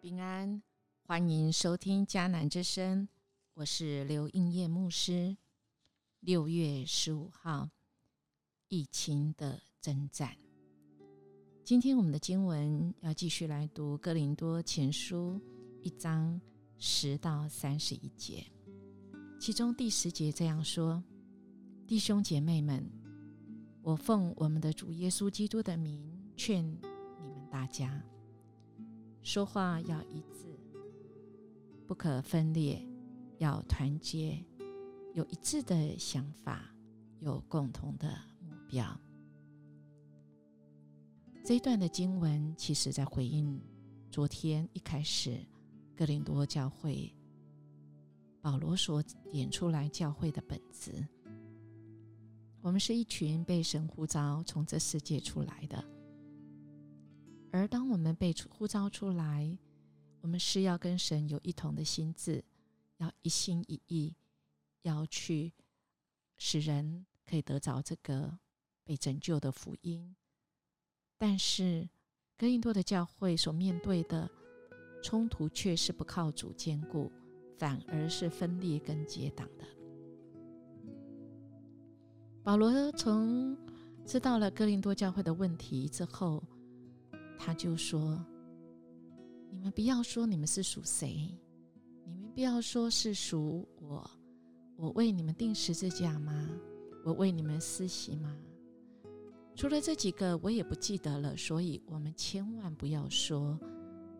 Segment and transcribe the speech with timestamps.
[0.00, 0.62] 平安，
[1.02, 3.08] 欢迎收听迦南之声，
[3.54, 5.36] 我是刘应业牧师。
[6.20, 7.68] 六月十五号，
[8.68, 10.36] 疫情的征战。
[11.64, 15.40] 今天我们的经文要继续来读《哥林多前书》
[15.82, 16.40] 一章
[16.76, 18.46] 十到三十一节，
[19.40, 21.02] 其中第十节这样说
[21.88, 22.88] ：“弟兄姐妹们，
[23.82, 26.00] 我奉我们的主耶稣基督的名
[26.36, 28.00] 劝你们大家。”
[29.28, 30.58] 说话要一致，
[31.86, 32.82] 不可分裂，
[33.36, 34.42] 要团结，
[35.12, 36.74] 有一致的想法，
[37.20, 38.08] 有共同的
[38.40, 38.98] 目标。
[41.44, 43.60] 这一段的经文，其实在回应
[44.10, 45.38] 昨天一开始
[45.94, 47.14] 哥林多教会
[48.40, 51.06] 保罗所点出来教会的本质。
[52.62, 55.97] 我们是一群被神呼召从这世界出来的。
[57.50, 59.56] 而当我们被呼召出来，
[60.20, 62.44] 我们是要跟神有一同的心智，
[62.98, 64.14] 要一心一意，
[64.82, 65.54] 要去
[66.36, 68.38] 使人可以得着这个
[68.84, 70.14] 被拯救的福音。
[71.16, 71.88] 但是，
[72.36, 74.30] 哥林多的教会所面对的
[75.02, 77.10] 冲突却是不靠主坚固，
[77.56, 79.64] 反而是分裂跟结党的。
[82.42, 83.56] 保罗从
[84.04, 86.44] 知道了哥林多教会的问题之后。
[87.38, 88.22] 他就说
[89.48, 91.34] ：“你们不要说你们是属谁，
[92.04, 94.10] 你们不要说是属我。
[94.76, 96.50] 我为你们定十字架吗？
[97.04, 98.36] 我为你们施洗吗？
[99.54, 101.36] 除了这几个，我也不记得了。
[101.36, 103.58] 所以，我们千万不要说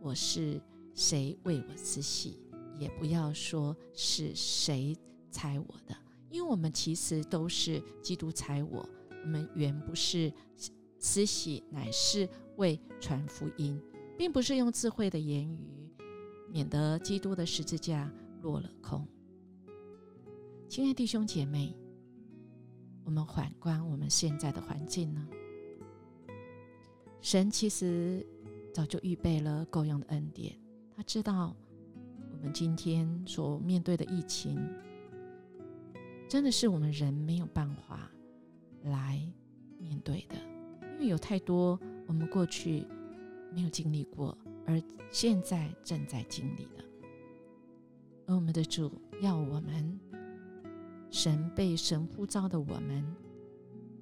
[0.00, 0.60] 我是
[0.94, 2.38] 谁为我施洗，
[2.78, 4.96] 也不要说是谁
[5.30, 5.96] 猜我的，
[6.30, 8.88] 因为我们其实都是基督猜我。
[9.24, 10.30] 我们原不是。”
[10.98, 12.26] 慈禧乃是
[12.56, 13.80] 为传福音，
[14.16, 15.90] 并不是用智慧的言语，
[16.50, 18.10] 免得基督的十字架
[18.42, 19.06] 落了空。
[20.68, 21.76] 亲爱弟兄姐妹，
[23.04, 25.26] 我们反观我们现在的环境呢？
[27.20, 28.24] 神其实
[28.72, 30.56] 早就预备了够用的恩典，
[30.94, 31.54] 他知道
[32.32, 34.58] 我们今天所面对的疫情，
[36.28, 38.10] 真的是我们人没有办法
[38.82, 39.20] 来
[39.78, 40.36] 面对的。
[40.94, 42.86] 因为有太多我们过去
[43.52, 44.36] 没有经历过，
[44.66, 44.80] 而
[45.10, 46.84] 现在正在经历的，
[48.26, 48.90] 而我们的主
[49.20, 49.98] 要我们
[51.10, 53.04] 神被神呼召的我们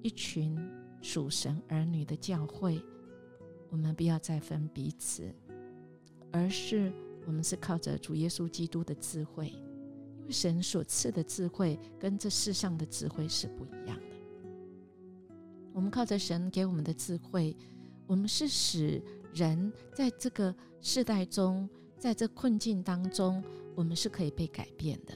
[0.02, 0.58] 一群
[1.00, 2.82] 属神儿女的教会，
[3.70, 5.34] 我们不要再分彼此，
[6.32, 6.92] 而是
[7.26, 14.16] 我们是靠着主耶稣基督的智慧，因为神所赐的智慧跟这世上的智慧是不一样的。
[15.72, 17.56] 我们靠着神给我们的智慧，
[18.06, 23.42] 我们是使人在这个世代中，在这困境当中，
[23.74, 25.14] 我们是可以被改变的。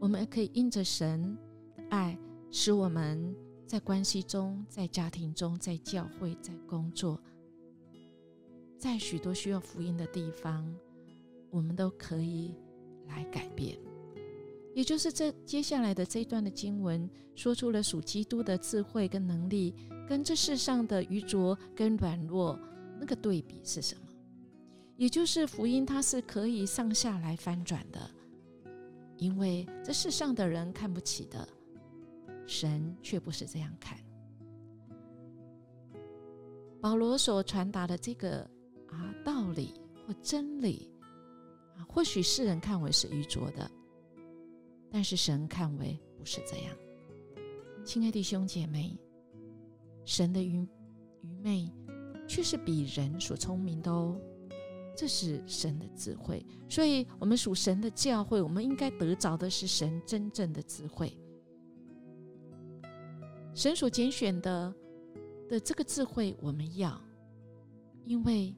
[0.00, 1.38] 我们可以因着神
[1.76, 2.18] 的爱，
[2.50, 3.34] 使我们
[3.66, 7.20] 在关系中、在家庭中、在教会、在工作，
[8.76, 10.68] 在许多需要福音的地方，
[11.50, 12.54] 我们都可以
[13.06, 13.78] 来改变。
[14.74, 19.74] 也就是这接下来的这一段的经文，说出了属基督的智慧跟能力，
[20.08, 22.58] 跟这世上的愚拙跟软弱
[22.98, 24.02] 那个对比是什么？
[24.96, 28.10] 也就是福音它是可以上下来翻转的，
[29.16, 31.46] 因为这世上的人看不起的，
[32.46, 33.98] 神却不是这样看。
[36.80, 38.40] 保罗所传达的这个
[38.88, 39.74] 啊道理
[40.06, 40.90] 或真理
[41.76, 43.70] 啊，或许世人看为是愚拙的。
[44.94, 46.76] 但是神看为不是这样，
[47.82, 48.94] 亲爱的弟兄姐妹，
[50.04, 50.68] 神的愚
[51.22, 51.72] 愚昧
[52.28, 54.20] 却是比人所聪明的哦，
[54.94, 56.44] 这是神的智慧。
[56.68, 61.16] 所以，我们属神的教会，我们应该得着的是神真正的智慧。
[63.54, 64.74] 神所拣选的
[65.48, 67.00] 的这个智慧，我们要，
[68.04, 68.54] 因为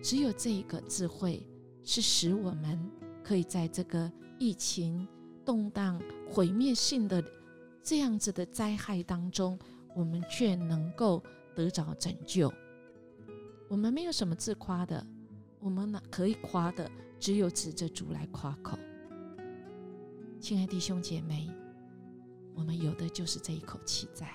[0.00, 1.44] 只有这一个智慧，
[1.82, 2.78] 是使我们
[3.24, 5.06] 可以在这个疫情。
[5.44, 7.22] 动荡、毁灭性的
[7.82, 9.58] 这样子的灾害当中，
[9.94, 11.22] 我们却能够
[11.54, 12.52] 得着拯救。
[13.68, 15.06] 我们没有什么自夸的，
[15.60, 18.78] 我们呢可以夸的，只有指着主来夸口。
[20.40, 21.50] 亲爱弟兄姐妹，
[22.54, 24.28] 我们有的就是这一口气在。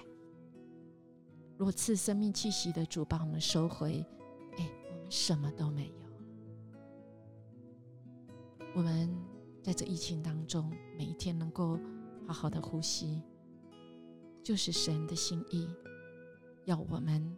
[1.57, 4.05] 若赐生命气息的主把我们收回，
[4.57, 5.93] 哎，我们什么都没有。
[8.75, 9.38] 我们。
[9.61, 11.79] 在这疫情当中，每一天能够
[12.27, 13.21] 好好的呼吸，
[14.41, 15.67] 就是神的心意，
[16.65, 17.35] 要我们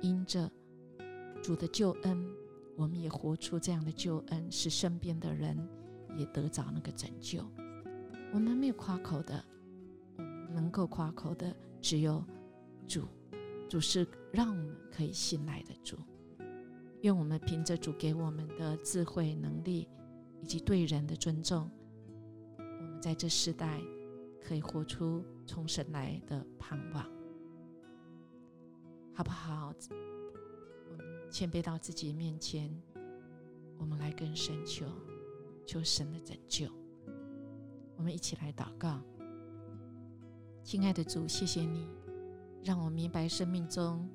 [0.00, 0.50] 因着
[1.42, 2.26] 主的救恩，
[2.76, 5.56] 我们也活出这样的救恩，使身边的人
[6.16, 7.40] 也得着那个拯救。
[8.32, 9.44] 我们没有夸口的，
[10.16, 12.24] 我们能够夸口的只有
[12.86, 13.02] 主。
[13.68, 15.96] 主是让我们可以信赖的主。
[17.02, 19.88] 愿我们凭着主给我们的智慧、能力
[20.40, 21.70] 以及对人的尊重，
[22.58, 23.80] 我们在这世代
[24.42, 27.04] 可以活出从神来的盼望，
[29.14, 29.74] 好不好？
[30.90, 32.70] 我们谦卑到自己面前，
[33.78, 34.86] 我们来跟神求，
[35.66, 36.68] 求神的拯救。
[37.96, 39.00] 我们一起来祷告，
[40.62, 41.88] 亲爱的主，谢谢你
[42.62, 44.08] 让我明白生命中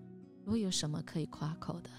[0.45, 1.89] 如果有什么可以夸口的。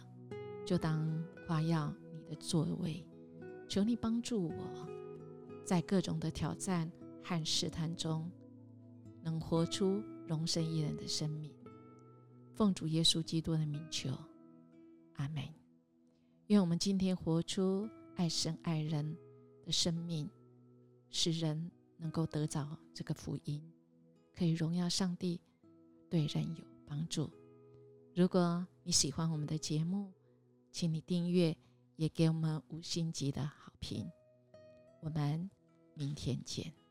[0.64, 1.12] 就当
[1.44, 3.04] 夸耀你的作为，
[3.72, 4.86] 求你帮助我，
[5.64, 6.92] 在各种的挑战
[7.24, 8.30] 和试探中，
[9.22, 11.50] 能活出荣身一人的生命。
[12.52, 14.10] 奉主耶稣基督的名求，
[15.14, 15.42] 阿门。
[16.48, 19.16] 愿我们今天活出爱神爱人
[19.64, 20.28] 的生命，
[21.08, 23.58] 使人能够得着这个福音，
[24.36, 25.40] 可以荣耀上帝，
[26.10, 27.30] 对人有帮助。
[28.14, 30.12] 如果你喜欢我们的节目，
[30.70, 31.56] 请你订阅，
[31.96, 33.50] 也给我们五星级的
[33.82, 34.08] 平。
[35.00, 35.50] 我们
[35.94, 36.81] 明天见。